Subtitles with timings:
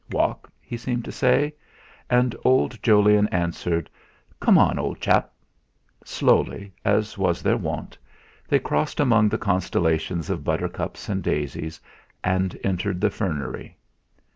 [0.11, 1.53] 'Walk?' he seemed to say;
[2.09, 3.87] and old Jolyon answered:
[4.39, 5.31] "Come on, old chap!"
[6.03, 7.99] Slowly, as was their wont,
[8.47, 11.79] they crossed among the constellations of buttercups and daisies,
[12.23, 13.77] and entered the fernery.